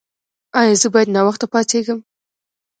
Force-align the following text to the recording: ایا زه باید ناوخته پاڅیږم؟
ایا 0.59 0.73
زه 0.81 0.87
باید 0.93 1.13
ناوخته 1.15 1.45
پاڅیږم؟ 1.51 1.99